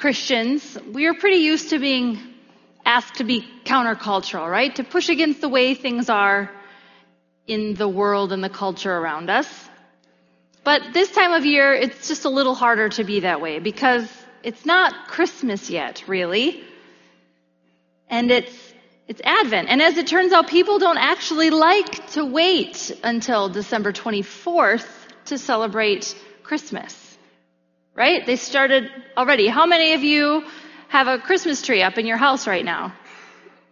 Christians, 0.00 0.78
we 0.94 1.04
are 1.04 1.12
pretty 1.12 1.42
used 1.42 1.70
to 1.70 1.78
being 1.78 2.18
asked 2.86 3.16
to 3.16 3.24
be 3.24 3.46
countercultural, 3.66 4.50
right? 4.50 4.74
To 4.76 4.82
push 4.82 5.10
against 5.10 5.42
the 5.42 5.48
way 5.50 5.74
things 5.74 6.08
are 6.08 6.50
in 7.46 7.74
the 7.74 7.86
world 7.86 8.32
and 8.32 8.42
the 8.42 8.48
culture 8.48 8.90
around 8.90 9.28
us. 9.28 9.46
But 10.64 10.94
this 10.94 11.10
time 11.10 11.34
of 11.34 11.44
year, 11.44 11.74
it's 11.74 12.08
just 12.08 12.24
a 12.24 12.30
little 12.30 12.54
harder 12.54 12.88
to 12.88 13.04
be 13.04 13.20
that 13.20 13.42
way 13.42 13.58
because 13.58 14.10
it's 14.42 14.64
not 14.64 15.06
Christmas 15.06 15.68
yet, 15.68 16.02
really. 16.06 16.64
And 18.08 18.30
it's, 18.30 18.72
it's 19.06 19.20
Advent. 19.22 19.68
And 19.68 19.82
as 19.82 19.98
it 19.98 20.06
turns 20.06 20.32
out, 20.32 20.48
people 20.48 20.78
don't 20.78 20.96
actually 20.96 21.50
like 21.50 22.12
to 22.12 22.24
wait 22.24 22.90
until 23.04 23.50
December 23.50 23.92
24th 23.92 24.88
to 25.26 25.36
celebrate 25.36 26.16
Christmas. 26.42 27.09
Right? 28.00 28.24
They 28.24 28.36
started 28.36 28.90
already. 29.14 29.46
How 29.46 29.66
many 29.66 29.92
of 29.92 30.02
you 30.02 30.42
have 30.88 31.06
a 31.06 31.18
Christmas 31.18 31.60
tree 31.60 31.82
up 31.82 31.98
in 31.98 32.06
your 32.06 32.16
house 32.16 32.46
right 32.46 32.64
now? 32.64 32.94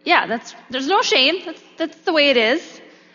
Yeah, 0.03 0.27
that's, 0.27 0.53
there's 0.69 0.85
no 0.85 1.01
shame. 1.01 1.43
That's, 1.43 1.63
that's 1.77 1.97
the 2.01 2.13
way 2.13 2.29
it 2.29 2.37
is. 2.37 2.61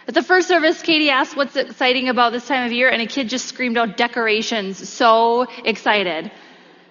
At 0.09 0.15
the 0.15 0.25
first 0.25 0.49
service, 0.49 0.83
Katie 0.83 1.11
asked 1.11 1.37
what's 1.37 1.55
exciting 1.55 2.09
about 2.09 2.33
this 2.33 2.49
time 2.49 2.67
of 2.67 2.73
year, 2.73 2.89
and 2.89 3.01
a 3.01 3.07
kid 3.07 3.29
just 3.29 3.47
screamed 3.47 3.79
out 3.79 3.97
decorations. 3.97 4.89
So 4.89 5.47
excited. 5.65 6.33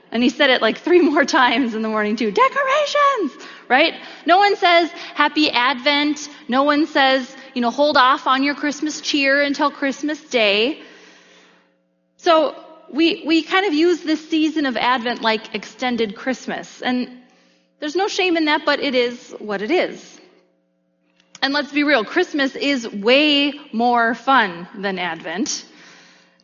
And 0.10 0.24
he 0.24 0.30
said 0.30 0.50
it 0.50 0.62
like 0.62 0.78
three 0.78 1.02
more 1.12 1.26
times 1.26 1.76
in 1.76 1.82
the 1.82 1.90
morning 1.90 2.16
too. 2.16 2.32
Decorations! 2.32 3.46
Right? 3.68 3.96
No 4.26 4.38
one 4.38 4.56
says 4.56 4.90
happy 5.16 5.52
Advent. 5.52 6.30
No 6.48 6.64
one 6.64 6.88
says, 6.88 7.36
you 7.54 7.62
know, 7.62 7.72
hold 7.72 7.98
off 7.98 8.26
on 8.26 8.42
your 8.42 8.56
Christmas 8.56 9.02
cheer 9.02 9.42
until 9.42 9.70
Christmas 9.70 10.22
Day. 10.22 10.82
So 12.16 12.63
we, 12.94 13.24
we 13.26 13.42
kind 13.42 13.66
of 13.66 13.74
use 13.74 14.02
this 14.02 14.30
season 14.30 14.68
of 14.68 14.78
Advent 14.78 15.22
like 15.22 15.56
extended 15.56 16.16
Christmas. 16.16 16.82
And 16.82 17.24
there's 17.80 17.96
no 17.96 18.08
shame 18.08 18.38
in 18.38 18.46
that, 18.46 18.66
but 18.66 18.80
it 18.80 18.94
is 18.94 19.32
what 19.40 19.64
it 19.64 19.72
is. 19.72 20.22
And 21.42 21.54
let's 21.54 21.72
be 21.74 21.84
real, 21.84 22.06
Christmas 22.06 22.56
is 22.56 22.88
way 22.88 23.54
more 23.74 24.14
fun 24.14 24.68
than 24.78 25.00
Advent. 25.00 25.66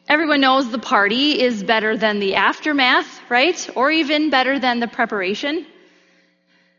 Everyone 0.09 0.41
knows 0.41 0.71
the 0.71 0.79
party 0.79 1.39
is 1.39 1.63
better 1.63 1.95
than 1.95 2.19
the 2.19 2.33
aftermath, 2.33 3.21
right? 3.29 3.69
Or 3.75 3.91
even 3.91 4.31
better 4.31 4.57
than 4.57 4.79
the 4.79 4.87
preparation. 4.87 5.67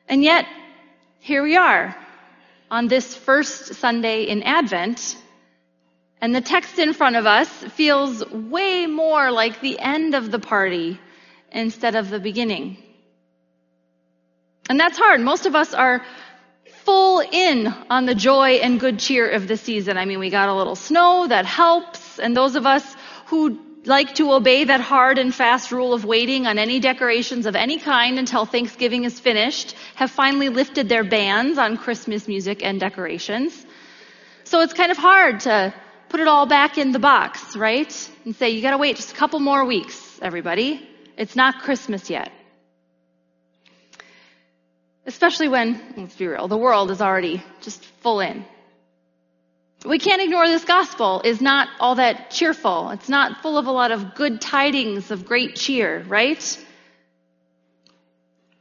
And 0.09 0.25
yet, 0.25 0.47
here 1.21 1.45
we 1.45 1.57
are 1.57 1.97
on 2.73 2.89
this 2.89 3.15
first 3.15 3.75
Sunday 3.75 4.25
in 4.25 4.43
Advent, 4.43 5.17
and 6.21 6.35
the 6.35 6.41
text 6.41 6.79
in 6.79 6.93
front 6.93 7.17
of 7.17 7.27
us 7.27 7.49
feels 7.49 8.25
way 8.31 8.87
more 8.87 9.31
like 9.31 9.61
the 9.61 9.79
end 9.79 10.15
of 10.15 10.31
the 10.31 10.39
party 10.39 11.01
instead 11.51 11.95
of 11.95 12.11
the 12.11 12.21
beginning. 12.21 12.77
And 14.69 14.79
that's 14.79 14.99
hard. 14.99 15.21
Most 15.21 15.47
of 15.47 15.57
us 15.57 15.75
are 15.75 16.03
full 16.85 17.21
in 17.21 17.67
on 17.89 18.07
the 18.07 18.15
joy 18.15 18.53
and 18.63 18.79
good 18.79 18.99
cheer 18.99 19.29
of 19.29 19.49
the 19.49 19.57
season. 19.57 19.97
I 19.97 20.05
mean, 20.05 20.19
we 20.19 20.31
got 20.31 20.49
a 20.49 20.55
little 20.55 20.77
snow 20.77 21.27
that 21.27 21.45
helps, 21.45 22.19
and 22.19 22.37
those 22.37 22.55
of 22.55 22.67
us 22.67 22.85
who 23.27 23.59
like 23.87 24.15
to 24.17 24.33
obey 24.33 24.65
that 24.65 24.81
hard 24.81 25.19
and 25.19 25.35
fast 25.35 25.73
rule 25.73 25.95
of 25.95 26.05
waiting 26.05 26.47
on 26.47 26.59
any 26.59 26.81
decorations 26.81 27.47
of 27.47 27.57
any 27.57 27.79
kind 27.79 28.19
until 28.19 28.45
Thanksgiving 28.45 29.05
is 29.05 29.19
finished 29.19 29.75
have 29.95 30.11
finally 30.11 30.51
lifted 30.51 30.89
their 30.89 31.03
bans 31.03 31.57
on 31.57 31.79
Christmas 31.79 32.29
music 32.29 32.63
and 32.63 32.79
decorations. 32.79 33.67
So 34.45 34.61
it's 34.61 34.75
kind 34.75 34.91
of 34.91 34.99
hard 34.99 35.41
to 35.41 35.73
put 36.11 36.21
it 36.21 36.29
all 36.29 36.45
back 36.45 36.77
in 36.77 36.93
the 36.93 36.99
box, 36.99 37.57
right? 37.57 38.11
And 38.25 38.37
say, 38.37 38.51
you 38.51 38.61
gotta 38.61 38.79
wait 38.79 38.97
just 38.97 39.13
a 39.13 39.15
couple 39.15 39.39
more 39.41 39.65
weeks, 39.65 40.19
everybody. 40.21 40.87
It's 41.17 41.37
not 41.37 41.63
Christmas 41.63 42.11
yet. 42.11 42.31
Especially 45.07 45.49
when, 45.49 45.81
let's 45.97 46.17
be 46.17 46.27
real, 46.27 46.49
the 46.49 46.59
world 46.59 46.91
is 46.91 47.01
already 47.01 47.43
just 47.63 47.85
full 48.03 48.21
in. 48.21 48.45
We 49.85 49.99
can't 49.99 50.21
ignore 50.21 50.47
this 50.47 50.65
gospel 50.65 51.23
is 51.25 51.41
not 51.41 51.69
all 51.79 51.95
that 51.95 52.31
cheerful. 52.31 52.91
It's 52.91 53.09
not 53.09 53.41
full 53.41 53.57
of 53.57 53.67
a 53.67 53.71
lot 53.71 53.93
of 53.93 54.15
good 54.15 54.41
tidings 54.41 55.11
of 55.11 55.25
great 55.25 55.57
cheer, 55.57 56.05
right? 56.07 56.67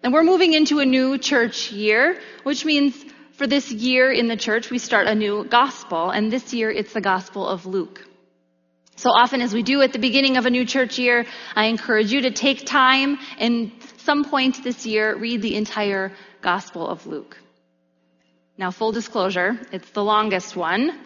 And 0.01 0.13
we're 0.13 0.23
moving 0.23 0.53
into 0.53 0.79
a 0.79 0.85
new 0.85 1.17
church 1.17 1.73
year, 1.73 2.21
which 2.43 2.63
means 2.63 2.95
for 3.39 3.47
this 3.47 3.71
year 3.71 4.11
in 4.11 4.27
the 4.27 4.35
church, 4.35 4.69
we 4.69 4.77
start 4.77 5.07
a 5.07 5.15
new 5.15 5.45
gospel, 5.45 6.09
and 6.09 6.29
this 6.29 6.53
year 6.53 6.69
it's 6.69 6.91
the 6.91 6.99
gospel 6.99 7.47
of 7.47 7.65
Luke. 7.65 8.05
So 8.97 9.11
often 9.11 9.39
as 9.41 9.53
we 9.53 9.63
do 9.63 9.81
at 9.81 9.93
the 9.93 9.99
beginning 10.07 10.35
of 10.35 10.45
a 10.45 10.49
new 10.49 10.65
church 10.65 10.99
year, 10.99 11.25
I 11.55 11.67
encourage 11.67 12.11
you 12.11 12.23
to 12.23 12.31
take 12.31 12.65
time 12.65 13.17
and 13.39 13.71
some 13.99 14.25
point 14.25 14.61
this 14.61 14.85
year 14.85 15.15
read 15.15 15.41
the 15.41 15.55
entire 15.55 16.11
Gospel 16.41 16.85
of 16.85 17.07
Luke. 17.07 17.37
Now, 18.57 18.71
full 18.71 18.91
disclosure, 18.91 19.57
it's 19.71 19.89
the 19.91 20.03
longest 20.03 20.57
one, 20.57 20.99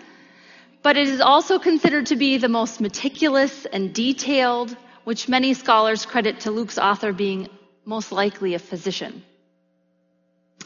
but 0.82 0.98
it 0.98 1.08
is 1.08 1.22
also 1.22 1.60
considered 1.60 2.08
to 2.08 2.16
be 2.16 2.40
the 2.40 2.50
most 2.50 2.82
meticulous 2.82 3.66
and 3.66 3.94
detailed, 3.94 4.76
which 5.04 5.30
many 5.30 5.54
scholars 5.54 6.08
credit 6.08 6.40
to 6.42 6.52
Luke's 6.52 6.80
author 6.80 7.14
being 7.14 7.48
most 7.86 8.12
likely 8.12 8.56
a 8.56 8.60
physician. 8.60 9.22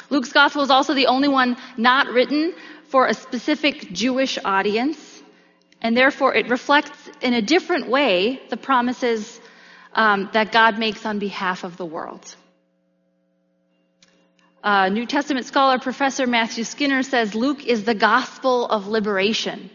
Luke's 0.10 0.32
gospel 0.32 0.64
is 0.64 0.70
also 0.70 0.94
the 0.94 1.08
only 1.08 1.28
one 1.28 1.58
not 1.78 2.08
written 2.08 2.54
for 2.90 3.08
a 3.08 3.14
specific 3.14 3.92
Jewish 3.92 4.38
audience, 4.44 5.22
and 5.82 5.96
therefore 5.96 6.34
it 6.36 6.50
reflects 6.50 6.98
in 7.22 7.34
a 7.34 7.42
different 7.42 7.90
way 7.90 8.42
the 8.50 8.58
promises 8.58 9.40
um, 9.94 10.30
that 10.34 10.52
God 10.52 10.80
makes 10.80 11.06
on 11.06 11.20
behalf 11.20 11.64
of 11.64 11.78
the 11.78 11.86
world. 11.86 12.36
Uh, 14.64 14.90
New 14.90 15.06
Testament 15.06 15.46
scholar 15.46 15.80
Professor 15.80 16.28
Matthew 16.28 16.64
Skinner 16.64 17.04
says 17.04 17.36
Luke 17.36 17.66
is 17.66 17.84
the 17.84 17.96
gospel 17.96 18.66
of 18.66 18.88
liberation. 18.88 19.70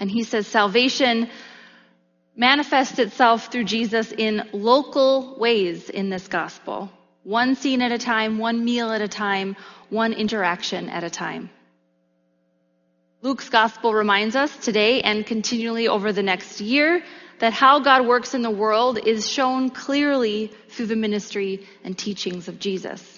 And 0.00 0.10
he 0.10 0.24
says 0.24 0.46
salvation 0.46 1.30
manifests 2.36 2.98
itself 2.98 3.50
through 3.50 3.64
Jesus 3.64 4.12
in 4.12 4.48
local 4.52 5.38
ways 5.38 5.88
in 5.88 6.10
this 6.10 6.26
gospel. 6.26 6.90
One 7.24 7.56
scene 7.56 7.80
at 7.80 7.90
a 7.90 7.98
time, 7.98 8.38
one 8.38 8.64
meal 8.64 8.92
at 8.92 9.00
a 9.00 9.08
time, 9.08 9.56
one 9.88 10.12
interaction 10.12 10.90
at 10.90 11.04
a 11.04 11.10
time. 11.10 11.48
Luke's 13.22 13.48
gospel 13.48 13.94
reminds 13.94 14.36
us 14.36 14.54
today 14.58 15.00
and 15.00 15.24
continually 15.24 15.88
over 15.88 16.12
the 16.12 16.22
next 16.22 16.60
year 16.60 17.02
that 17.38 17.54
how 17.54 17.80
God 17.80 18.06
works 18.06 18.34
in 18.34 18.42
the 18.42 18.50
world 18.50 18.98
is 18.98 19.26
shown 19.26 19.70
clearly 19.70 20.52
through 20.68 20.86
the 20.86 20.96
ministry 20.96 21.66
and 21.82 21.96
teachings 21.96 22.48
of 22.48 22.58
Jesus. 22.58 23.13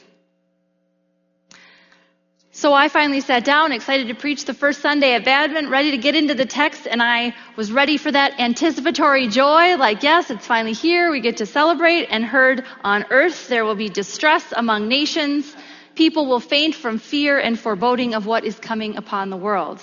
So 2.57 2.73
I 2.73 2.89
finally 2.89 3.21
sat 3.21 3.45
down, 3.45 3.71
excited 3.71 4.09
to 4.09 4.15
preach 4.15 4.47
the 4.47 4.55
first 4.55 4.81
Sunday 4.81 5.15
of 5.15 5.29
Advent, 5.29 5.69
ready 5.69 5.91
to 5.91 5.99
get 5.99 6.15
into 6.15 6.33
the 6.33 6.47
text, 6.47 6.89
and 6.91 7.03
I 7.03 7.35
was 7.55 7.71
ready 7.71 7.99
for 7.99 8.11
that 8.11 8.41
anticipatory 8.41 9.29
joy, 9.29 9.77
like, 9.77 10.03
yes, 10.03 10.31
it's 10.31 10.47
finally 10.47 10.73
here, 10.73 11.11
we 11.11 11.21
get 11.21 11.37
to 11.37 11.45
celebrate, 11.45 12.07
and 12.07 12.25
heard 12.25 12.65
on 12.83 13.05
earth 13.11 13.49
there 13.49 13.67
will 13.67 13.75
be 13.75 13.91
distress 13.91 14.55
among 14.57 14.89
nations, 14.89 15.55
people 15.97 16.25
will 16.25 16.41
faint 16.41 16.75
from 16.75 16.99
fear 16.99 17.39
and 17.39 17.61
foreboding 17.61 18.15
of 18.15 18.25
what 18.25 18.43
is 18.43 18.59
coming 18.59 18.97
upon 18.97 19.29
the 19.29 19.37
world. 19.37 19.83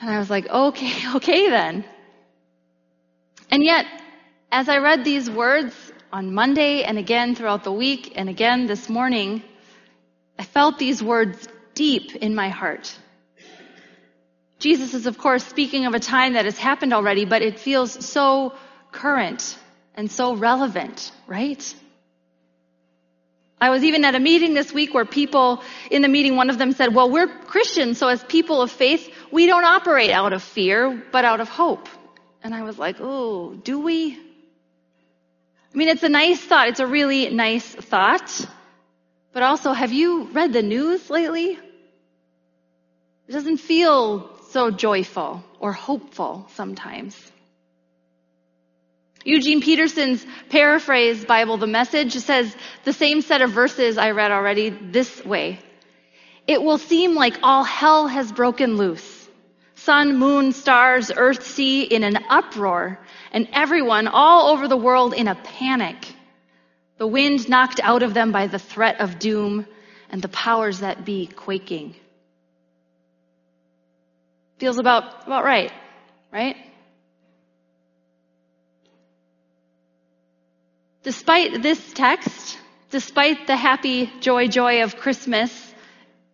And 0.00 0.10
I 0.10 0.20
was 0.20 0.30
like, 0.30 0.48
okay, 0.48 0.94
okay 1.16 1.50
then. 1.50 1.84
And 3.50 3.64
yet, 3.64 3.84
as 4.52 4.68
I 4.68 4.78
read 4.78 5.02
these 5.04 5.28
words 5.28 5.74
on 6.12 6.32
Monday 6.32 6.84
and 6.84 6.98
again 6.98 7.34
throughout 7.34 7.64
the 7.64 7.72
week 7.72 8.12
and 8.14 8.28
again 8.28 8.68
this 8.68 8.88
morning, 8.88 9.42
I 10.40 10.42
felt 10.42 10.78
these 10.78 11.02
words 11.02 11.46
deep 11.74 12.16
in 12.16 12.34
my 12.34 12.48
heart. 12.48 12.98
Jesus 14.58 14.94
is, 14.94 15.04
of 15.04 15.18
course, 15.18 15.44
speaking 15.44 15.84
of 15.84 15.92
a 15.92 16.00
time 16.00 16.32
that 16.32 16.46
has 16.46 16.56
happened 16.56 16.94
already, 16.94 17.26
but 17.26 17.42
it 17.42 17.60
feels 17.60 18.06
so 18.06 18.54
current 18.90 19.58
and 19.94 20.10
so 20.10 20.34
relevant, 20.34 21.12
right? 21.26 21.62
I 23.60 23.68
was 23.68 23.84
even 23.84 24.02
at 24.06 24.14
a 24.14 24.18
meeting 24.18 24.54
this 24.54 24.72
week 24.72 24.94
where 24.94 25.04
people 25.04 25.62
in 25.90 26.00
the 26.00 26.08
meeting, 26.08 26.36
one 26.36 26.48
of 26.48 26.56
them 26.56 26.72
said, 26.72 26.94
well, 26.94 27.10
we're 27.10 27.28
Christians, 27.28 27.98
so 27.98 28.08
as 28.08 28.24
people 28.24 28.62
of 28.62 28.70
faith, 28.70 29.12
we 29.30 29.44
don't 29.44 29.66
operate 29.66 30.10
out 30.10 30.32
of 30.32 30.42
fear, 30.42 31.02
but 31.12 31.26
out 31.26 31.40
of 31.40 31.50
hope. 31.50 31.86
And 32.42 32.54
I 32.54 32.62
was 32.62 32.78
like, 32.78 32.96
oh, 32.98 33.52
do 33.56 33.78
we? 33.78 34.14
I 34.14 35.76
mean, 35.76 35.88
it's 35.88 36.02
a 36.02 36.08
nice 36.08 36.40
thought. 36.40 36.68
It's 36.68 36.80
a 36.80 36.86
really 36.86 37.28
nice 37.28 37.66
thought. 37.66 38.46
But 39.32 39.42
also, 39.42 39.72
have 39.72 39.92
you 39.92 40.24
read 40.32 40.52
the 40.52 40.62
news 40.62 41.08
lately? 41.08 41.58
It 43.28 43.32
doesn't 43.32 43.58
feel 43.58 44.36
so 44.50 44.70
joyful 44.70 45.44
or 45.60 45.72
hopeful 45.72 46.48
sometimes. 46.54 47.16
Eugene 49.24 49.60
Peterson's 49.60 50.26
paraphrased 50.48 51.26
Bible, 51.26 51.58
The 51.58 51.66
Message, 51.66 52.14
says 52.14 52.56
the 52.84 52.92
same 52.92 53.20
set 53.20 53.42
of 53.42 53.50
verses 53.50 53.98
I 53.98 54.10
read 54.12 54.32
already 54.32 54.70
this 54.70 55.24
way. 55.24 55.60
It 56.46 56.62
will 56.62 56.78
seem 56.78 57.14
like 57.14 57.38
all 57.42 57.62
hell 57.62 58.08
has 58.08 58.32
broken 58.32 58.76
loose. 58.76 59.28
Sun, 59.74 60.18
moon, 60.18 60.52
stars, 60.52 61.12
earth, 61.14 61.46
sea 61.46 61.82
in 61.82 62.02
an 62.02 62.18
uproar, 62.28 62.98
and 63.30 63.48
everyone 63.52 64.08
all 64.08 64.50
over 64.52 64.66
the 64.66 64.76
world 64.76 65.14
in 65.14 65.28
a 65.28 65.34
panic. 65.34 65.96
The 67.00 67.06
wind 67.06 67.48
knocked 67.48 67.80
out 67.82 68.02
of 68.02 68.12
them 68.12 68.30
by 68.30 68.46
the 68.46 68.58
threat 68.58 69.00
of 69.00 69.18
doom, 69.18 69.66
and 70.10 70.20
the 70.20 70.28
powers 70.28 70.80
that 70.80 71.02
be 71.02 71.26
quaking. 71.26 71.96
Feels 74.58 74.76
about, 74.76 75.26
about 75.26 75.42
right, 75.42 75.72
right? 76.30 76.56
Despite 81.02 81.62
this 81.62 81.80
text, 81.94 82.58
despite 82.90 83.46
the 83.46 83.56
happy 83.56 84.12
joy, 84.20 84.48
joy 84.48 84.82
of 84.82 84.96
Christmas, 84.96 85.50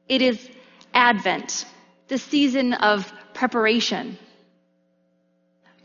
it 0.08 0.20
is 0.20 0.50
Advent, 0.92 1.64
the 2.08 2.18
season 2.18 2.72
of 2.72 3.12
preparation. 3.34 4.18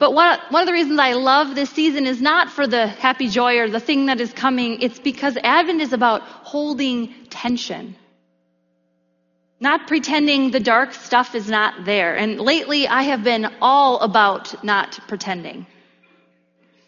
But 0.01 0.15
what, 0.15 0.51
one 0.51 0.63
of 0.63 0.65
the 0.65 0.73
reasons 0.73 0.99
I 0.99 1.13
love 1.13 1.53
this 1.53 1.69
season 1.69 2.07
is 2.07 2.19
not 2.19 2.49
for 2.49 2.65
the 2.65 2.87
happy 2.87 3.27
joy 3.27 3.59
or 3.59 3.69
the 3.69 3.79
thing 3.79 4.07
that 4.07 4.19
is 4.19 4.33
coming. 4.33 4.81
It's 4.81 4.97
because 4.97 5.37
Advent 5.43 5.79
is 5.79 5.93
about 5.93 6.23
holding 6.23 7.13
tension. 7.29 7.95
Not 9.59 9.85
pretending 9.85 10.49
the 10.49 10.59
dark 10.59 10.95
stuff 10.95 11.35
is 11.35 11.47
not 11.47 11.85
there. 11.85 12.15
And 12.15 12.41
lately 12.41 12.87
I 12.87 13.03
have 13.03 13.23
been 13.23 13.47
all 13.61 13.99
about 13.99 14.63
not 14.63 14.99
pretending. 15.07 15.67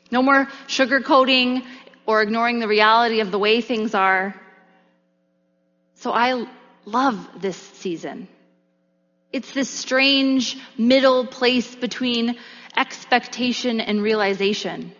No 0.10 0.24
more 0.24 0.48
sugarcoating 0.65 1.68
or 2.07 2.24
ignoring 2.24 2.57
the 2.57 2.68
reality 2.68 3.19
of 3.19 3.30
the 3.30 3.38
way 3.38 3.62
things 3.62 3.94
are. 3.94 4.33
So 5.98 6.12
I 6.12 6.48
love 6.86 7.30
this 7.39 7.57
season. 7.57 8.27
It's 9.31 9.51
this 9.51 9.69
strange 9.69 10.57
middle 10.80 11.27
place 11.27 11.75
between 11.75 12.38
expectation 12.77 13.79
and 13.79 14.01
realization. 14.01 14.91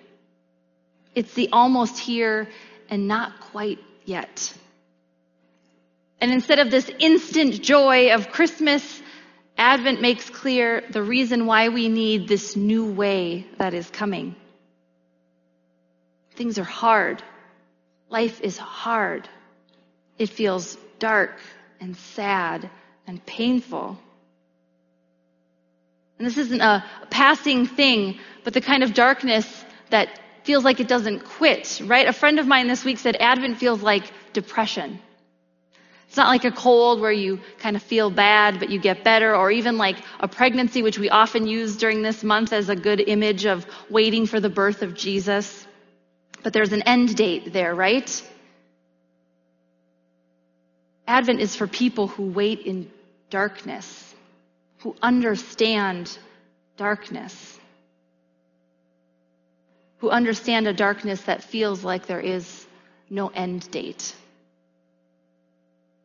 It's 1.16 1.34
the 1.34 1.50
almost 1.52 2.00
here 2.00 2.50
and 2.90 3.08
not 3.08 3.40
quite 3.40 3.80
yet. 4.06 4.54
And 6.20 6.32
instead 6.32 6.60
of 6.60 6.72
this 6.72 6.90
instant 7.00 7.62
joy 7.62 8.14
of 8.14 8.30
Christmas, 8.30 9.02
Advent 9.58 10.02
makes 10.02 10.30
clear 10.30 10.84
the 10.90 11.04
reason 11.04 11.46
why 11.46 11.70
we 11.70 11.90
need 11.90 12.28
this 12.28 12.56
new 12.56 12.92
way 12.92 13.46
that 13.58 13.74
is 13.74 13.90
coming. 13.90 14.36
Things 16.36 16.58
are 16.58 16.64
hard. 16.64 17.22
Life 18.10 18.42
is 18.42 18.58
hard. 18.58 19.30
It 20.18 20.30
feels 20.30 20.78
dark 20.98 21.40
and 21.80 21.96
sad 21.96 22.70
and 23.06 23.24
painful. 23.26 24.00
And 26.18 26.28
this 26.28 26.38
isn't 26.38 26.62
a 26.62 26.86
passing 27.10 27.66
thing, 27.66 28.20
but 28.44 28.54
the 28.54 28.62
kind 28.62 28.84
of 28.84 28.94
darkness 28.94 29.66
that 29.90 30.20
feels 30.44 30.64
like 30.64 30.80
it 30.80 30.88
doesn't 30.88 31.22
quit, 31.26 31.82
right? 31.86 32.08
A 32.08 32.14
friend 32.14 32.40
of 32.40 32.48
mine 32.48 32.68
this 32.68 32.84
week 32.84 32.98
said 32.98 33.16
Advent 33.16 33.58
feels 33.58 33.82
like 33.82 34.12
depression. 34.34 35.00
It's 36.08 36.18
not 36.18 36.28
like 36.28 36.46
a 36.46 36.52
cold 36.52 37.02
where 37.02 37.12
you 37.12 37.40
kind 37.58 37.76
of 37.76 37.82
feel 37.82 38.12
bad, 38.12 38.60
but 38.60 38.70
you 38.70 38.80
get 38.80 39.04
better, 39.04 39.36
or 39.36 39.50
even 39.50 39.78
like 39.78 39.98
a 40.20 40.28
pregnancy, 40.28 40.84
which 40.84 41.00
we 41.00 41.10
often 41.10 41.48
use 41.48 41.78
during 41.78 42.04
this 42.04 42.24
month 42.24 42.54
as 42.54 42.70
a 42.70 42.76
good 42.76 43.00
image 43.00 43.46
of 43.46 43.66
waiting 43.90 44.28
for 44.28 44.40
the 44.40 44.50
birth 44.50 44.84
of 44.84 44.94
Jesus. 44.94 45.66
But 46.44 46.54
there's 46.54 46.72
an 46.72 46.84
end 46.84 47.16
date 47.16 47.52
there, 47.52 47.74
right? 47.74 48.30
Advent 51.08 51.40
is 51.40 51.56
for 51.56 51.68
people 51.68 52.08
who 52.08 52.28
wait 52.28 52.60
in 52.60 52.92
darkness 53.30 54.03
who 54.84 54.94
understand 55.02 56.18
darkness, 56.76 57.58
who 60.00 60.10
understand 60.10 60.68
a 60.68 60.74
darkness 60.74 61.22
that 61.22 61.42
feels 61.42 61.86
like 61.86 62.06
there 62.06 62.20
is 62.20 62.68
no 63.10 63.30
end 63.30 63.72
date. 63.72 64.14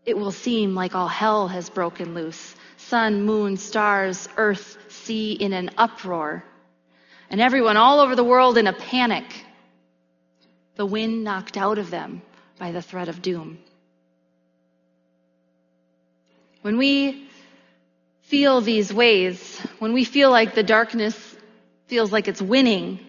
It 0.07 0.17
will 0.17 0.31
seem 0.31 0.77
like 0.77 0.95
all 0.95 1.09
hell 1.09 1.49
has 1.49 1.69
broken 1.69 2.15
loose 2.15 2.55
sun, 2.77 3.25
moon, 3.25 3.57
stars, 3.57 4.29
earth, 4.37 4.79
sea 4.89 5.33
in 5.33 5.53
an 5.53 5.71
uproar, 5.77 6.45
and 7.29 7.41
everyone 7.41 7.77
all 7.77 7.99
over 7.99 8.15
the 8.15 8.25
world 8.25 8.57
in 8.57 8.69
a 8.69 8.73
panic. 8.73 9.45
The 10.77 10.87
wind 10.87 11.25
knocked 11.25 11.57
out 11.57 11.79
of 11.79 11.91
them 11.91 12.23
by 12.59 12.71
the 12.71 12.81
threat 12.81 13.09
of 13.09 13.21
doom. 13.21 13.59
When 16.63 16.79
we 16.79 17.28
feel 18.29 18.61
these 18.61 18.93
ways, 18.93 19.59
when 19.79 19.95
we 19.95 20.05
feel 20.05 20.31
like 20.31 20.55
the 20.55 20.63
darkness 20.63 21.17
feels 21.87 22.13
like 22.13 22.29
it's 22.29 22.43
winning, 22.43 23.01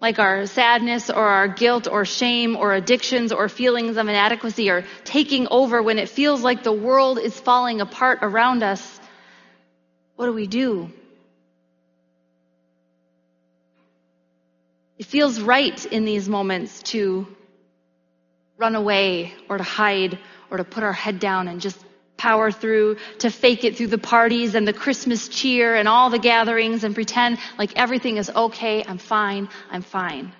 like 0.00 0.18
our 0.18 0.46
sadness 0.46 1.10
or 1.10 1.26
our 1.26 1.46
guilt 1.48 1.86
or 1.86 2.06
shame 2.06 2.56
or 2.56 2.72
addictions 2.72 3.32
or 3.32 3.50
feelings 3.50 3.98
of 3.98 4.08
inadequacy 4.08 4.70
are 4.70 4.84
taking 5.04 5.46
over, 5.50 5.82
when 5.82 5.98
it 5.98 6.08
feels 6.08 6.42
like 6.42 6.62
the 6.62 6.72
world 6.72 7.18
is 7.18 7.38
falling 7.38 7.82
apart 7.82 8.20
around 8.22 8.62
us, 8.62 9.00
what 10.16 10.24
do 10.24 10.32
we 10.32 10.46
do? 10.46 10.90
It 14.96 15.04
feels 15.04 15.38
right 15.38 15.84
in 15.84 16.06
these 16.06 16.30
moments 16.30 16.82
to 16.94 17.26
run 18.56 18.74
away 18.74 19.34
or 19.50 19.58
to 19.58 19.64
hide 19.64 20.18
or 20.50 20.56
to 20.56 20.64
put 20.64 20.82
our 20.82 20.94
head 20.94 21.20
down 21.20 21.46
and 21.46 21.60
just 21.60 21.78
power 22.18 22.50
through, 22.50 22.96
to 23.20 23.30
fake 23.30 23.64
it 23.64 23.76
through 23.76 23.86
the 23.86 23.96
parties 23.96 24.54
and 24.54 24.68
the 24.68 24.72
Christmas 24.74 25.28
cheer 25.28 25.74
and 25.74 25.88
all 25.88 26.10
the 26.10 26.18
gatherings 26.18 26.84
and 26.84 26.94
pretend 26.94 27.38
like 27.56 27.72
everything 27.76 28.18
is 28.18 28.28
okay, 28.28 28.84
I'm 28.84 28.98
fine, 28.98 29.48
I'm 29.70 29.82
fine. 29.82 30.32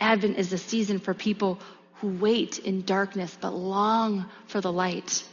Advent 0.00 0.38
is 0.38 0.52
a 0.52 0.58
season 0.58 0.98
for 0.98 1.14
people 1.14 1.60
who 2.00 2.08
wait 2.08 2.58
in 2.58 2.82
darkness 2.82 3.36
but 3.40 3.54
long 3.54 4.26
for 4.48 4.60
the 4.60 4.72
light. 4.72 5.24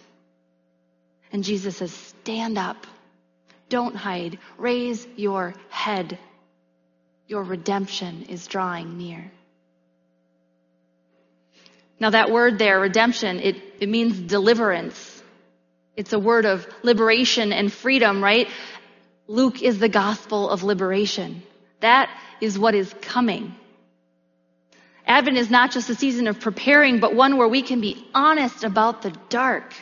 And 1.32 1.44
Jesus 1.44 1.78
says, 1.78 1.92
stand 1.92 2.58
up. 2.58 2.86
Don't 3.70 3.96
hide. 3.96 4.38
Raise 4.58 5.06
your 5.16 5.56
head. 5.70 6.20
Your 7.28 7.44
redemption 7.44 8.24
is 8.30 8.46
drawing 8.46 8.98
near. 8.98 9.32
Now, 12.00 12.10
that 12.10 12.32
word 12.32 12.58
there, 12.58 12.80
redemption, 12.80 13.40
it, 13.40 13.56
it 13.80 13.90
means 13.90 14.20
deliverance. 14.20 15.24
It's 15.96 16.14
a 16.14 16.20
word 16.20 16.46
of 16.46 16.68
liberation 16.82 17.54
and 17.54 17.72
freedom, 17.72 18.24
right? 18.24 18.48
Luke 19.28 19.62
is 19.62 19.80
the 19.80 19.90
gospel 19.90 20.50
of 20.50 20.64
liberation. 20.64 21.44
That 21.80 22.10
is 22.42 22.58
what 22.58 22.76
is 22.76 22.94
coming. 23.02 23.56
Advent 25.06 25.38
is 25.38 25.50
not 25.50 25.72
just 25.72 25.90
a 25.90 25.96
season 25.96 26.28
of 26.28 26.40
preparing, 26.40 27.00
but 27.00 27.14
one 27.14 27.38
where 27.38 27.48
we 27.48 27.62
can 27.62 27.82
be 27.82 28.06
honest 28.14 28.64
about 28.64 29.02
the 29.02 29.12
dark. 29.30 29.74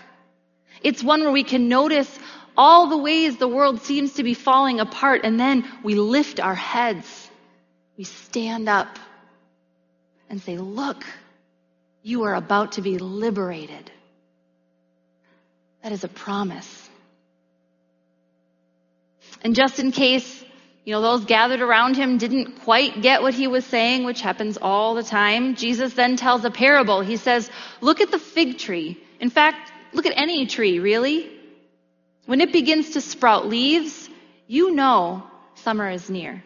It's 0.81 1.03
one 1.03 1.21
where 1.21 1.31
we 1.31 1.43
can 1.43 1.69
notice 1.69 2.19
all 2.57 2.87
the 2.87 2.97
ways 2.97 3.37
the 3.37 3.47
world 3.47 3.81
seems 3.81 4.13
to 4.13 4.23
be 4.23 4.33
falling 4.33 4.79
apart, 4.79 5.21
and 5.23 5.39
then 5.39 5.69
we 5.83 5.95
lift 5.95 6.39
our 6.39 6.55
heads. 6.55 7.29
We 7.97 8.03
stand 8.03 8.67
up 8.67 8.99
and 10.29 10.41
say, 10.41 10.57
Look, 10.57 11.05
you 12.03 12.23
are 12.23 12.35
about 12.35 12.73
to 12.73 12.81
be 12.81 12.97
liberated. 12.97 13.91
That 15.83 15.91
is 15.91 16.03
a 16.03 16.07
promise. 16.07 16.89
And 19.43 19.55
just 19.55 19.79
in 19.79 19.91
case, 19.91 20.43
you 20.83 20.93
know, 20.93 21.01
those 21.01 21.25
gathered 21.25 21.61
around 21.61 21.95
him 21.95 22.17
didn't 22.17 22.61
quite 22.61 23.01
get 23.01 23.21
what 23.21 23.33
he 23.33 23.47
was 23.47 23.65
saying, 23.65 24.03
which 24.03 24.21
happens 24.21 24.57
all 24.61 24.95
the 24.95 25.03
time, 25.03 25.55
Jesus 25.55 25.93
then 25.93 26.15
tells 26.15 26.43
a 26.45 26.51
parable. 26.51 27.01
He 27.01 27.17
says, 27.17 27.49
look 27.81 28.01
at 28.01 28.11
the 28.11 28.19
fig 28.19 28.57
tree. 28.57 29.01
In 29.19 29.29
fact, 29.29 29.71
look 29.93 30.05
at 30.05 30.13
any 30.15 30.45
tree, 30.47 30.79
really. 30.79 31.31
When 32.25 32.41
it 32.41 32.51
begins 32.51 32.91
to 32.91 33.01
sprout 33.01 33.47
leaves, 33.47 34.09
you 34.47 34.71
know 34.71 35.23
summer 35.55 35.89
is 35.89 36.09
near. 36.09 36.43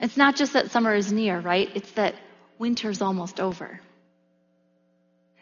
It's 0.00 0.16
not 0.16 0.36
just 0.36 0.54
that 0.54 0.72
summer 0.72 0.94
is 0.94 1.12
near, 1.12 1.38
right? 1.38 1.70
It's 1.74 1.92
that 1.92 2.16
winter's 2.58 3.02
almost 3.02 3.40
over. 3.40 3.80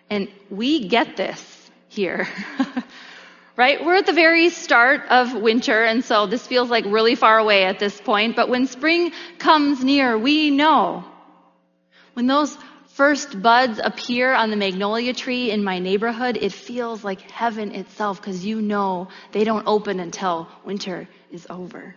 And 0.08 0.28
we 0.50 0.88
get 0.88 1.16
this 1.16 1.70
here. 1.88 2.28
right? 3.56 3.84
We're 3.84 3.96
at 3.96 4.06
the 4.06 4.12
very 4.12 4.48
start 4.48 5.02
of 5.10 5.34
winter, 5.34 5.84
and 5.84 6.04
so 6.04 6.26
this 6.26 6.46
feels 6.46 6.70
like 6.70 6.84
really 6.86 7.14
far 7.14 7.38
away 7.38 7.64
at 7.64 7.78
this 7.78 8.00
point. 8.00 8.34
But 8.34 8.48
when 8.48 8.66
spring 8.66 9.12
comes 9.38 9.84
near, 9.84 10.16
we 10.16 10.50
know. 10.50 11.04
When 12.14 12.26
those 12.26 12.56
first 12.94 13.40
buds 13.40 13.78
appear 13.82 14.32
on 14.32 14.50
the 14.50 14.56
magnolia 14.56 15.12
tree 15.12 15.50
in 15.50 15.62
my 15.62 15.78
neighborhood, 15.78 16.38
it 16.40 16.52
feels 16.52 17.04
like 17.04 17.20
heaven 17.30 17.74
itself 17.74 18.20
because 18.20 18.44
you 18.44 18.62
know 18.62 19.08
they 19.32 19.44
don't 19.44 19.66
open 19.66 20.00
until 20.00 20.48
winter 20.64 21.08
is 21.30 21.46
over. 21.50 21.94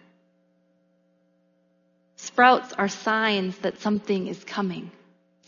Sprouts 2.18 2.74
are 2.74 2.88
signs 2.88 3.58
that 3.60 3.82
something 3.82 4.28
is 4.28 4.44
coming 4.44 4.92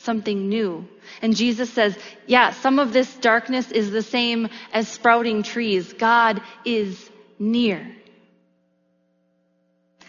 something 0.05 0.47
new. 0.47 0.87
And 1.21 1.35
Jesus 1.35 1.69
says, 1.71 1.97
yeah, 2.27 2.51
some 2.51 2.79
of 2.79 2.93
this 2.93 3.13
darkness 3.17 3.71
is 3.71 3.91
the 3.91 4.01
same 4.01 4.47
as 4.71 4.87
sprouting 4.87 5.43
trees. 5.43 5.91
God 5.93 6.41
is 6.63 7.09
near. 7.37 7.95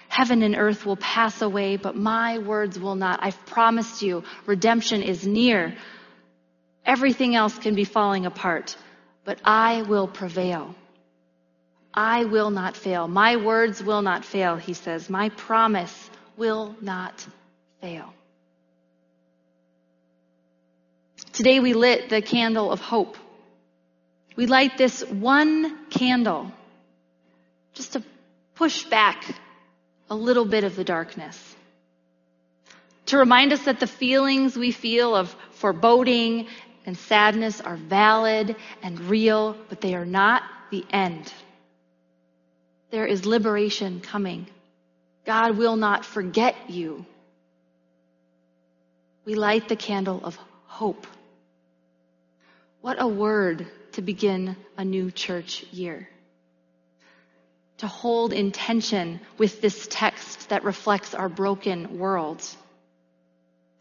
Heaven 0.08 0.42
and 0.42 0.56
earth 0.56 0.86
will 0.86 0.96
pass 0.96 1.42
away, 1.42 1.76
but 1.76 1.96
my 1.96 2.38
words 2.38 2.78
will 2.78 2.94
not. 2.94 3.20
I've 3.22 3.44
promised 3.46 4.00
you, 4.02 4.22
redemption 4.46 5.02
is 5.02 5.26
near. 5.26 5.76
Everything 6.84 7.34
else 7.34 7.58
can 7.58 7.74
be 7.74 7.84
falling 7.84 8.24
apart, 8.24 8.76
but 9.24 9.40
I 9.44 9.82
will 9.82 10.08
prevail. 10.08 10.74
I 11.92 12.24
will 12.24 12.50
not 12.50 12.76
fail. 12.76 13.08
My 13.08 13.36
words 13.36 13.82
will 13.82 14.02
not 14.02 14.24
fail, 14.24 14.56
he 14.56 14.74
says. 14.74 15.10
My 15.10 15.30
promise 15.30 16.10
will 16.36 16.76
not 16.80 17.26
fail. 17.80 18.12
Today 21.36 21.60
we 21.60 21.74
lit 21.74 22.08
the 22.08 22.22
candle 22.22 22.72
of 22.72 22.80
hope. 22.80 23.18
We 24.36 24.46
light 24.46 24.78
this 24.78 25.02
one 25.02 25.86
candle 25.90 26.50
just 27.74 27.92
to 27.92 28.02
push 28.54 28.84
back 28.84 29.22
a 30.08 30.14
little 30.14 30.46
bit 30.46 30.64
of 30.64 30.76
the 30.76 30.82
darkness. 30.82 31.54
To 33.06 33.18
remind 33.18 33.52
us 33.52 33.66
that 33.66 33.80
the 33.80 33.86
feelings 33.86 34.56
we 34.56 34.70
feel 34.70 35.14
of 35.14 35.36
foreboding 35.50 36.46
and 36.86 36.96
sadness 36.96 37.60
are 37.60 37.76
valid 37.76 38.56
and 38.82 38.98
real, 38.98 39.58
but 39.68 39.82
they 39.82 39.94
are 39.94 40.06
not 40.06 40.42
the 40.70 40.86
end. 40.88 41.30
There 42.90 43.04
is 43.04 43.26
liberation 43.26 44.00
coming. 44.00 44.46
God 45.26 45.58
will 45.58 45.76
not 45.76 46.06
forget 46.06 46.56
you. 46.70 47.04
We 49.26 49.34
light 49.34 49.68
the 49.68 49.76
candle 49.76 50.24
of 50.24 50.38
hope. 50.64 51.06
What 52.86 53.02
a 53.02 53.08
word 53.08 53.66
to 53.94 54.00
begin 54.00 54.54
a 54.76 54.84
new 54.84 55.10
church 55.10 55.64
year 55.72 56.08
to 57.78 57.88
hold 57.88 58.32
in 58.32 58.52
tension 58.52 59.18
with 59.38 59.60
this 59.60 59.88
text 59.90 60.50
that 60.50 60.62
reflects 60.62 61.12
our 61.12 61.28
broken 61.28 61.98
world. 61.98 62.44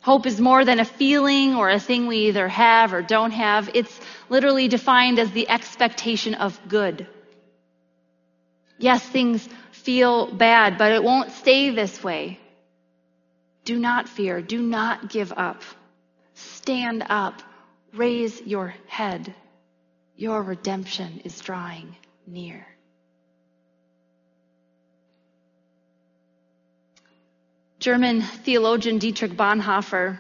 Hope 0.02 0.26
is 0.26 0.42
more 0.42 0.66
than 0.66 0.80
a 0.80 0.86
feeling 0.86 1.54
or 1.54 1.70
a 1.70 1.80
thing 1.80 2.08
we 2.08 2.30
either 2.30 2.48
have 2.48 2.96
or 2.96 3.04
don't 3.04 3.30
have. 3.30 3.70
It's 3.76 3.96
literally 4.28 4.68
defined 4.70 5.20
as 5.20 5.30
the 5.30 5.50
expectation 5.50 6.34
of 6.34 6.60
good. 6.68 7.06
Yes, 8.80 9.04
things 9.04 9.48
feel 9.72 10.34
bad, 10.34 10.80
but 10.80 10.94
it 10.94 11.04
won't 11.04 11.30
stay 11.30 11.70
this 11.70 12.04
way. 12.04 12.40
Do 13.66 13.78
not 13.78 14.10
fear. 14.10 14.42
Do 14.42 14.64
not 14.64 15.12
give 15.12 15.32
up. 15.32 15.62
Stand 16.34 17.06
up. 17.08 17.44
Raise 17.96 18.42
your 18.42 18.74
head. 18.88 19.34
Your 20.18 20.42
redemption 20.42 21.22
is 21.24 21.40
drawing 21.40 21.96
near. 22.28 22.66
German 27.80 28.22
theologian 28.22 28.98
Dietrich 28.98 29.34
Bonhoeffer 29.34 30.18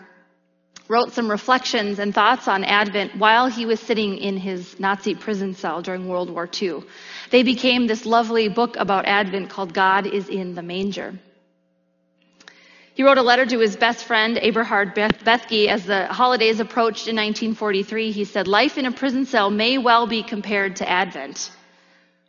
wrote 0.87 1.13
some 1.13 1.29
reflections 1.29 1.99
and 1.99 2.13
thoughts 2.13 2.47
on 2.47 2.63
Advent 2.63 3.17
while 3.17 3.47
he 3.47 3.65
was 3.65 3.79
sitting 3.79 4.19
in 4.19 4.37
his 4.37 4.79
Nazi 4.79 5.15
prison 5.15 5.53
cell 5.53 5.81
during 5.81 6.07
World 6.07 6.29
War 6.29 6.47
II. 6.61 6.83
They 7.31 7.43
became 7.43 7.87
this 7.87 8.05
lovely 8.05 8.47
book 8.49 8.75
about 8.77 9.05
Advent 9.05 9.49
called 9.49 9.73
God 9.73 10.05
is 10.05 10.29
in 10.29 10.55
the 10.55 10.61
Manger. 10.61 11.15
He 12.95 13.03
wrote 13.03 13.17
a 13.17 13.23
letter 13.23 13.45
to 13.45 13.59
his 13.59 13.75
best 13.75 14.05
friend, 14.05 14.37
Eberhard 14.37 14.95
Bethge, 14.95 15.67
as 15.67 15.85
the 15.85 16.07
holidays 16.07 16.61
approached 16.61 17.09
in 17.09 17.17
1943. 17.17 18.11
He 18.11 18.23
said, 18.23 18.47
Life 18.47 18.77
in 18.77 18.85
a 18.85 18.91
prison 18.91 19.25
cell 19.25 19.49
may 19.49 19.77
well 19.77 20.07
be 20.07 20.23
compared 20.23 20.77
to 20.77 20.89
Advent. 20.89 21.51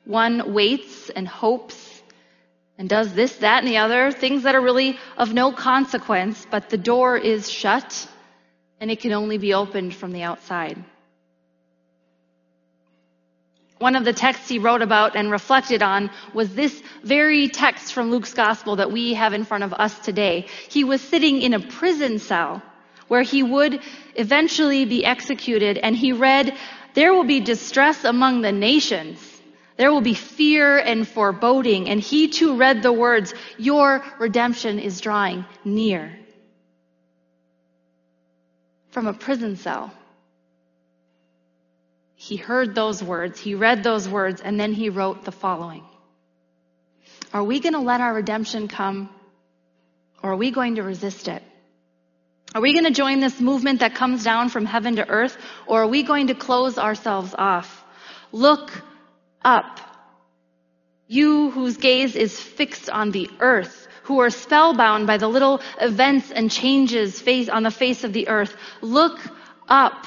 One 0.05 0.53
waits 0.53 1.09
and 1.09 1.29
hopes 1.29 2.03
and 2.79 2.89
does 2.89 3.15
this, 3.15 3.37
that, 3.37 3.63
and 3.63 3.69
the 3.69 3.77
other, 3.77 4.11
things 4.11 4.43
that 4.43 4.57
are 4.57 4.61
really 4.61 4.99
of 5.17 5.33
no 5.33 5.53
consequence, 5.53 6.45
but 6.51 6.69
the 6.69 6.77
door 6.77 7.17
is 7.17 7.49
shut 7.49 8.09
and 8.81 8.91
it 8.91 8.99
can 9.01 9.13
only 9.13 9.39
be 9.39 9.55
opened 9.55 9.95
from 9.95 10.11
the 10.11 10.25
outside. 10.25 10.83
One 13.79 13.97
of 13.97 14.05
the 14.05 14.13
texts 14.13 14.49
he 14.49 14.59
wrote 14.59 14.83
about 14.83 15.17
and 15.17 15.31
reflected 15.31 15.83
on 15.83 16.11
was 16.33 16.55
this 16.55 16.83
very 17.03 17.49
text 17.49 17.93
from 17.93 18.11
Luke's 18.11 18.33
gospel 18.33 18.77
that 18.77 18.91
we 18.91 19.15
have 19.15 19.35
in 19.35 19.45
front 19.45 19.65
of 19.65 19.75
us 19.75 19.99
today. 19.99 20.47
He 20.69 20.85
was 20.85 21.01
sitting 21.01 21.43
in 21.43 21.53
a 21.53 21.61
prison 21.61 22.19
cell 22.19 22.63
where 23.09 23.23
he 23.23 23.43
would 23.43 23.81
eventually 24.15 24.85
be 24.85 25.05
executed 25.05 25.79
and 25.79 25.95
he 25.95 26.13
read, 26.13 26.57
there 26.95 27.13
will 27.13 27.25
be 27.25 27.41
distress 27.41 28.05
among 28.05 28.41
the 28.41 28.53
nations 28.53 29.37
there 29.77 29.93
will 29.93 30.01
be 30.01 30.15
fear 30.15 30.79
and 30.79 31.07
foreboding. 31.07 31.89
And 31.89 32.01
he 32.01 32.29
too 32.29 32.57
read 32.57 32.83
the 32.83 32.93
words, 32.93 33.35
Your 33.59 34.05
redemption 34.19 34.79
is 34.79 35.01
drawing 35.01 35.45
near. 35.65 36.19
From 38.91 39.07
a 39.07 39.13
prison 39.13 39.57
cell. 39.57 39.93
He 42.27 42.35
heard 42.35 42.75
those 42.75 43.05
words, 43.05 43.39
he 43.39 43.55
read 43.55 43.85
those 43.85 44.09
words, 44.09 44.41
and 44.41 44.59
then 44.59 44.73
he 44.73 44.89
wrote 44.89 45.25
the 45.25 45.31
following 45.31 45.85
Are 47.33 47.45
we 47.45 47.61
going 47.61 47.75
to 47.75 47.79
let 47.79 48.01
our 48.01 48.13
redemption 48.13 48.67
come, 48.67 49.11
or 50.25 50.33
are 50.33 50.37
we 50.37 50.51
going 50.51 50.75
to 50.75 50.83
resist 50.83 51.29
it? 51.29 51.41
Are 52.53 52.61
we 52.61 52.73
going 52.73 52.85
to 52.85 52.91
join 52.91 53.21
this 53.21 53.41
movement 53.41 53.79
that 53.79 53.95
comes 53.95 54.25
down 54.25 54.49
from 54.49 54.67
heaven 54.67 54.97
to 54.97 55.09
earth, 55.09 55.39
or 55.69 55.83
are 55.83 55.87
we 55.87 56.03
going 56.03 56.27
to 56.27 56.35
close 56.35 56.79
ourselves 56.79 57.33
off? 57.39 57.85
Look 58.33 58.73
up. 59.45 59.79
You 61.07 61.53
whose 61.53 61.77
gaze 61.77 62.17
is 62.17 62.41
fixed 62.41 62.91
on 62.91 63.13
the 63.13 63.31
earth, 63.39 63.87
who 64.03 64.19
are 64.19 64.31
spellbound 64.31 65.07
by 65.07 65.19
the 65.19 65.29
little 65.29 65.61
events 65.81 66.33
and 66.33 66.51
changes 66.51 67.23
on 67.49 67.63
the 67.63 67.71
face 67.71 68.03
of 68.03 68.13
the 68.13 68.27
earth, 68.27 68.57
look 68.81 69.21
up. 69.69 70.07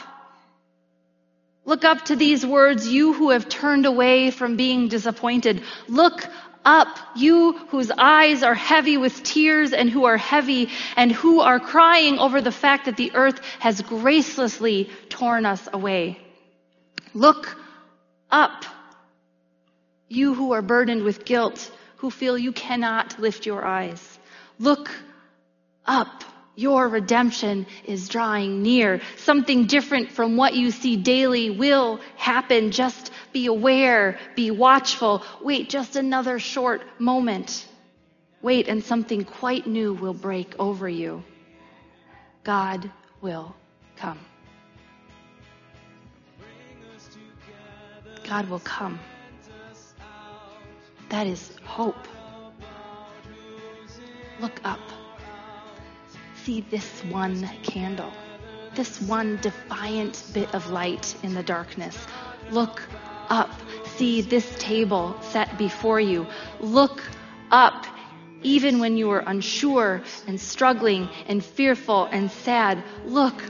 Look 1.70 1.86
up 1.86 2.06
to 2.06 2.16
these 2.16 2.44
words, 2.44 2.88
you 2.88 3.14
who 3.14 3.30
have 3.30 3.48
turned 3.48 3.86
away 3.86 4.32
from 4.32 4.56
being 4.56 4.88
disappointed. 4.88 5.62
Look 5.88 6.28
up, 6.66 6.98
you 7.16 7.52
whose 7.70 7.92
eyes 7.92 8.42
are 8.42 8.56
heavy 8.56 8.98
with 8.98 9.22
tears 9.22 9.72
and 9.72 9.88
who 9.88 10.06
are 10.06 10.18
heavy 10.18 10.70
and 10.96 11.12
who 11.12 11.42
are 11.42 11.60
crying 11.60 12.18
over 12.18 12.42
the 12.42 12.52
fact 12.52 12.86
that 12.86 12.98
the 12.98 13.12
earth 13.14 13.40
has 13.60 13.84
gracelessly 13.84 14.90
torn 15.10 15.46
us 15.46 15.70
away. 15.72 16.18
Look 17.14 17.56
up. 18.32 18.66
You 20.08 20.34
who 20.34 20.54
are 20.54 20.64
burdened 20.64 21.04
with 21.04 21.24
guilt, 21.24 21.72
who 21.98 22.10
feel 22.10 22.36
you 22.36 22.52
cannot 22.52 23.20
lift 23.20 23.46
your 23.46 23.64
eyes. 23.64 24.02
Look 24.58 24.90
up. 25.86 26.24
Your 26.60 26.90
redemption 26.90 27.68
is 27.86 28.10
drawing 28.10 28.62
near. 28.62 29.00
Something 29.16 29.66
different 29.66 30.12
from 30.12 30.36
what 30.36 30.56
you 30.56 30.72
see 30.72 30.98
daily 30.98 31.50
will 31.50 32.02
happen. 32.18 32.72
Just 32.72 33.14
be 33.32 33.46
aware, 33.46 34.20
be 34.36 34.52
watchful. 34.52 35.24
Wait 35.42 35.70
just 35.70 35.96
another 35.96 36.38
short 36.38 36.82
moment. 37.00 37.66
Wait, 38.42 38.68
and 38.68 38.84
something 38.84 39.24
quite 39.24 39.68
new 39.68 39.94
will 39.94 40.14
break 40.14 40.54
over 40.60 40.90
you. 40.90 41.24
God 42.44 42.92
will 43.22 43.56
come. 43.96 44.20
God 48.28 48.50
will 48.50 48.60
come. 48.60 49.00
That 51.08 51.26
is 51.26 51.56
hope. 51.64 52.06
Look 54.42 54.60
up. 54.66 54.82
See 56.50 56.62
this 56.62 57.04
one 57.12 57.48
candle, 57.62 58.12
this 58.74 59.00
one 59.04 59.38
defiant 59.40 60.24
bit 60.34 60.56
of 60.56 60.72
light 60.72 61.16
in 61.22 61.36
the 61.36 61.44
darkness. 61.44 61.96
Look 62.50 62.82
up. 63.30 63.52
See 63.98 64.22
this 64.22 64.56
table 64.58 65.16
set 65.22 65.60
before 65.60 66.00
you. 66.00 66.26
Look 66.60 67.04
up. 67.52 67.86
Even 68.42 68.80
when 68.80 68.98
you 68.98 69.12
are 69.12 69.20
unsure 69.20 70.02
and 70.26 70.42
struggling 70.42 71.08
and 71.28 71.46
fearful 71.46 72.06
and 72.06 72.32
sad, 72.32 72.84
look 73.06 73.44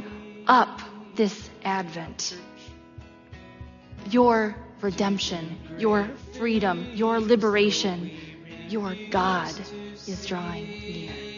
up 0.45 0.81
this 1.15 1.49
Advent. 1.63 2.37
Your 4.09 4.57
redemption, 4.81 5.57
your 5.77 6.09
freedom, 6.33 6.85
your 6.95 7.21
liberation, 7.21 8.11
your 8.67 8.93
God 9.09 9.57
is 10.05 10.25
drawing 10.25 10.67
near. 10.67 11.28